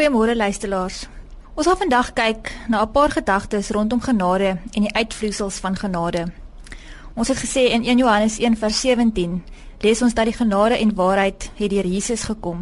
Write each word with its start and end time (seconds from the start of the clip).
Goeiemôre 0.00 0.36
luisteraars. 0.36 1.08
Ons 1.54 1.66
gaan 1.66 1.76
vandag 1.76 2.12
kyk 2.16 2.48
na 2.72 2.80
'n 2.80 2.90
paar 2.90 3.10
gedagtes 3.10 3.68
rondom 3.68 4.00
genade 4.00 4.56
en 4.72 4.82
die 4.82 4.94
uitvloeisels 4.94 5.56
van 5.56 5.76
genade. 5.76 6.32
Ons 7.14 7.28
het 7.28 7.36
gesê 7.36 7.68
in 7.68 7.84
1 7.84 7.98
Johannes 7.98 8.38
1:17 8.38 9.42
lees 9.78 10.02
ons 10.02 10.14
dat 10.14 10.24
die 10.24 10.32
genade 10.32 10.78
en 10.78 10.94
waarheid 10.94 11.50
het 11.54 11.70
deur 11.70 11.86
Jesus 11.86 12.22
gekom. 12.22 12.60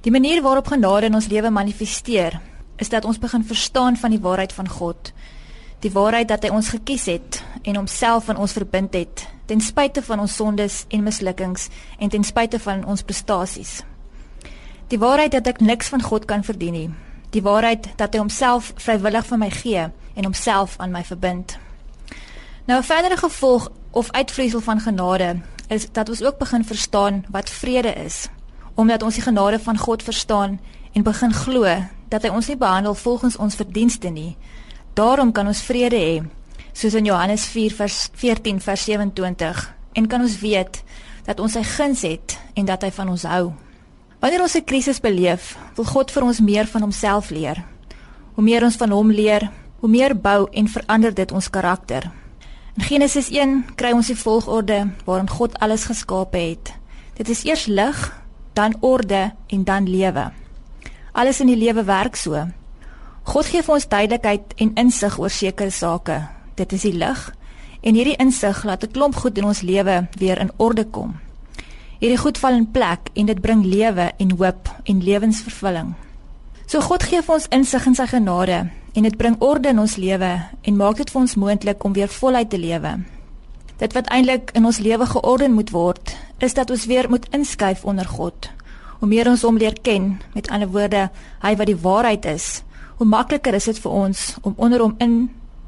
Die 0.00 0.10
manier 0.12 0.42
waarop 0.42 0.66
genade 0.66 1.06
in 1.06 1.14
ons 1.14 1.26
lewe 1.26 1.50
manifesteer, 1.50 2.40
is 2.76 2.88
dat 2.88 3.04
ons 3.04 3.18
begin 3.18 3.44
verstaan 3.44 3.96
van 3.96 4.10
die 4.10 4.20
waarheid 4.20 4.52
van 4.52 4.68
God. 4.68 5.12
Die 5.78 5.92
waarheid 5.92 6.28
dat 6.28 6.42
hy 6.42 6.48
ons 6.48 6.68
gekies 6.68 7.04
het 7.04 7.44
en 7.62 7.76
homself 7.76 8.28
aan 8.28 8.36
ons 8.36 8.52
verbind 8.52 8.94
het, 8.94 9.28
ten 9.46 9.60
spyte 9.60 10.02
van 10.02 10.20
ons 10.20 10.36
sondes 10.36 10.84
en 10.88 11.02
mislukkings 11.02 11.68
en 11.98 12.08
ten 12.08 12.24
spyte 12.24 12.58
van 12.58 12.84
ons 12.84 13.02
prestasies. 13.02 13.89
Die 14.90 14.98
waarheid 14.98 15.30
dat 15.30 15.46
ek 15.46 15.60
niks 15.62 15.88
van 15.88 16.02
God 16.02 16.24
kan 16.26 16.42
verdien 16.42 16.74
nie. 16.74 16.88
Die 17.30 17.42
waarheid 17.46 17.92
dat 17.96 18.14
hy 18.14 18.24
homself 18.24 18.72
vrywillig 18.82 19.26
vir 19.28 19.38
my 19.38 19.50
gee 19.54 19.84
en 19.86 20.26
homself 20.26 20.74
aan 20.82 20.90
my 20.90 21.04
verbind. 21.06 21.58
Nou 22.66 22.78
'n 22.78 22.86
verdere 22.88 23.16
gevolg 23.16 23.70
of 23.90 24.10
uitvloeisel 24.10 24.60
van 24.60 24.80
genade 24.80 25.40
is 25.68 25.86
dat 25.92 26.08
ons 26.08 26.22
ook 26.22 26.38
begin 26.38 26.64
verstaan 26.64 27.24
wat 27.30 27.50
vrede 27.50 27.92
is. 27.92 28.28
Omdat 28.74 29.02
ons 29.02 29.14
die 29.14 29.22
genade 29.22 29.58
van 29.58 29.78
God 29.78 30.02
verstaan 30.02 30.60
en 30.92 31.02
begin 31.02 31.32
glo 31.32 31.64
dat 32.08 32.22
hy 32.22 32.28
ons 32.28 32.46
nie 32.46 32.56
behandel 32.56 32.94
volgens 32.94 33.36
ons 33.36 33.54
verdienste 33.54 34.08
nie. 34.08 34.36
Daarom 34.94 35.32
kan 35.32 35.46
ons 35.46 35.62
vrede 35.62 35.96
hê, 35.96 36.22
soos 36.72 36.94
in 36.94 37.04
Johannes 37.04 37.44
4 37.44 37.74
vers 37.74 38.08
14 38.12 38.60
vers 38.60 38.84
27 38.84 39.74
en 39.92 40.06
kan 40.06 40.20
ons 40.20 40.38
weet 40.38 40.82
dat 41.24 41.40
ons 41.40 41.52
sy 41.52 41.62
guns 41.62 42.02
het 42.02 42.38
en 42.54 42.64
dat 42.64 42.82
hy 42.82 42.90
van 42.90 43.08
ons 43.08 43.22
hou. 43.22 43.52
Wanneer 44.20 44.42
ons 44.42 44.54
'n 44.56 44.64
krisis 44.64 45.00
beleef, 45.00 45.56
wil 45.74 45.84
God 45.84 46.10
vir 46.10 46.22
ons 46.22 46.40
meer 46.40 46.66
van 46.66 46.80
homself 46.80 47.30
leer. 47.30 47.64
Hoe 48.34 48.44
meer 48.44 48.62
ons 48.64 48.76
van 48.76 48.90
hom 48.90 49.10
leer, 49.10 49.50
hoe 49.80 49.88
meer 49.88 50.20
bou 50.20 50.48
en 50.52 50.68
verander 50.68 51.14
dit 51.14 51.32
ons 51.32 51.50
karakter. 51.50 52.10
In 52.76 52.82
Genesis 52.82 53.30
1 53.30 53.64
kry 53.74 53.92
ons 53.92 54.06
die 54.06 54.16
volgorde 54.16 54.90
waarin 55.04 55.28
God 55.28 55.58
alles 55.58 55.84
geskape 55.84 56.38
het. 56.38 56.72
Dit 57.14 57.28
is 57.28 57.44
eers 57.44 57.66
lig, 57.66 58.22
dan 58.52 58.76
orde 58.80 59.32
en 59.46 59.64
dan 59.64 59.88
lewe. 59.88 60.32
Alles 61.12 61.40
in 61.40 61.46
die 61.46 61.56
lewe 61.56 61.84
werk 61.84 62.16
so. 62.16 62.46
God 63.22 63.46
gee 63.46 63.62
vir 63.62 63.74
ons 63.74 63.88
duidelikheid 63.88 64.54
en 64.56 64.74
insig 64.74 65.18
oor 65.18 65.30
sekere 65.30 65.70
sake. 65.70 66.28
Dit 66.54 66.72
is 66.72 66.82
die 66.82 66.92
lig 66.92 67.34
en 67.80 67.94
hierdie 67.94 68.16
insig 68.16 68.64
laat 68.64 68.84
'n 68.84 68.92
klomp 68.92 69.14
goed 69.14 69.38
in 69.38 69.44
ons 69.44 69.60
lewe 69.60 70.08
weer 70.18 70.38
in 70.38 70.50
orde 70.56 70.84
kom. 70.84 71.29
Hierdie 72.00 72.16
goed 72.16 72.38
val 72.40 72.54
in 72.56 72.70
plek 72.72 73.10
en 73.12 73.26
dit 73.28 73.40
bring 73.44 73.60
lewe 73.60 74.06
en 74.16 74.30
hoop 74.40 74.68
en 74.88 75.00
lewensvervulling. 75.04 75.90
So 76.64 76.80
God 76.80 77.02
gee 77.04 77.20
vir 77.20 77.34
ons 77.34 77.48
insig 77.52 77.84
in 77.90 77.96
sy 77.98 78.06
genade 78.08 78.60
en 78.96 79.04
dit 79.04 79.16
bring 79.20 79.34
orde 79.44 79.68
in 79.68 79.82
ons 79.82 79.96
lewe 80.00 80.30
en 80.40 80.78
maak 80.78 80.96
dit 80.96 81.10
vir 81.12 81.20
ons 81.20 81.34
moontlik 81.42 81.84
om 81.84 81.92
weer 81.92 82.08
voluit 82.08 82.48
te 82.48 82.56
lewe. 82.56 82.94
Dit 83.82 83.92
wat 83.92 84.08
eintlik 84.16 84.48
in 84.56 84.64
ons 84.64 84.78
lewe 84.80 85.04
georden 85.10 85.52
moet 85.52 85.72
word, 85.76 86.14
is 86.40 86.56
dat 86.56 86.72
ons 86.72 86.86
weer 86.88 87.08
moet 87.12 87.26
inskuif 87.36 87.84
onder 87.84 88.08
God. 88.08 88.48
Hoe 89.02 89.08
meer 89.08 89.28
ons 89.28 89.44
hom 89.44 89.60
leer 89.60 89.76
ken, 89.84 90.14
met 90.32 90.48
ander 90.48 90.72
woorde, 90.72 91.02
hy 91.44 91.52
wat 91.56 91.68
die 91.68 91.76
waarheid 91.84 92.24
is, 92.32 92.62
hoe 92.96 93.08
makliker 93.08 93.56
is 93.60 93.68
dit 93.68 93.82
vir 93.84 93.98
ons 94.06 94.22
om 94.40 94.56
onder 94.56 94.80
hom 94.80 94.96
in 95.04 95.18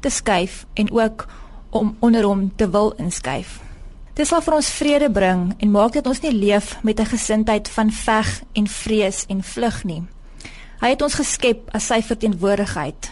te 0.01 0.09
skuif 0.09 0.63
en 0.73 0.89
ook 0.89 1.27
om 1.69 1.93
onder 2.01 2.25
hom 2.25 2.49
te 2.57 2.69
wil 2.69 2.93
inskuif. 2.97 3.59
Dit 4.13 4.29
sal 4.29 4.43
vir 4.45 4.53
ons 4.53 4.67
vrede 4.69 5.07
bring 5.09 5.47
en 5.57 5.71
maak 5.73 5.95
dat 5.97 6.05
ons 6.05 6.19
nie 6.21 6.33
leef 6.33 6.75
met 6.85 6.99
'n 6.99 7.05
gesindheid 7.05 7.69
van 7.69 7.89
veg 7.91 8.43
en 8.53 8.67
vrees 8.67 9.25
en 9.27 9.41
vlug 9.43 9.83
nie. 9.83 10.03
Hy 10.81 10.89
het 10.89 11.01
ons 11.01 11.13
geskep 11.13 11.69
as 11.73 11.87
sy 11.87 12.01
verteenwoordigheid. 12.01 13.11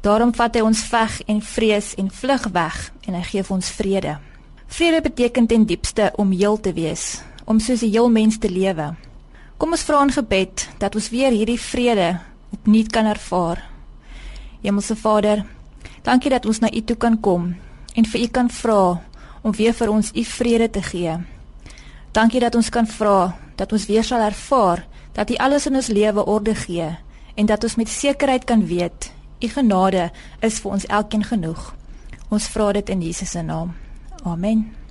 Daarom 0.00 0.34
vat 0.34 0.54
hy 0.54 0.60
ons 0.60 0.82
veg 0.82 1.22
en 1.26 1.42
vrees 1.42 1.94
en 1.94 2.10
vlug 2.10 2.46
weg 2.52 2.92
en 3.06 3.14
hy 3.14 3.22
gee 3.22 3.42
vir 3.42 3.54
ons 3.54 3.70
vrede. 3.70 4.18
Vrede 4.66 5.00
beteken 5.00 5.46
ten 5.46 5.64
diepste 5.64 6.12
om 6.16 6.30
heel 6.32 6.60
te 6.60 6.72
wees, 6.72 7.22
om 7.44 7.60
soos 7.60 7.82
'n 7.82 7.90
heel 7.90 8.10
mens 8.10 8.38
te 8.38 8.50
lewe. 8.50 8.96
Kom 9.56 9.70
ons 9.70 9.82
vra 9.82 10.02
in 10.02 10.10
gebed 10.10 10.68
dat 10.78 10.94
ons 10.94 11.10
weer 11.10 11.30
hierdie 11.30 11.60
vrede 11.60 12.20
opnuut 12.52 12.90
kan 12.90 13.06
ervaar. 13.06 13.62
Hemelse 14.62 14.96
Vader, 14.96 15.44
dankie 16.02 16.30
dat 16.30 16.46
ons 16.46 16.58
na 16.58 16.68
U 16.72 16.80
toe 16.82 16.96
kan 16.96 17.20
kom 17.20 17.54
en 17.94 18.04
vir 18.04 18.20
U 18.20 18.26
kan 18.26 18.50
vra 18.50 19.02
om 19.42 19.52
weer 19.52 19.74
vir 19.74 19.90
ons 19.90 20.10
u 20.14 20.24
vrede 20.24 20.70
te 20.70 20.82
gee. 20.82 21.16
Dankie 22.12 22.40
dat 22.40 22.54
ons 22.54 22.68
kan 22.68 22.86
vra 22.86 23.36
dat 23.56 23.72
ons 23.72 23.86
weer 23.86 24.04
sal 24.04 24.20
ervaar 24.20 24.86
dat 25.12 25.30
u 25.30 25.34
alles 25.36 25.66
in 25.66 25.74
ons 25.74 25.86
lewe 25.92 26.24
orde 26.24 26.54
gee 26.54 26.88
en 27.34 27.46
dat 27.46 27.64
ons 27.64 27.74
met 27.76 27.88
sekerheid 27.88 28.44
kan 28.44 28.66
weet 28.66 29.12
u 29.42 29.48
genade 29.48 30.10
is 30.40 30.60
vir 30.62 30.70
ons 30.78 30.86
elkeen 30.86 31.24
genoeg. 31.24 31.72
Ons 32.30 32.46
vra 32.54 32.72
dit 32.78 32.94
in 32.94 33.02
Jesus 33.02 33.34
se 33.34 33.42
naam. 33.42 33.74
Amen. 34.22 34.81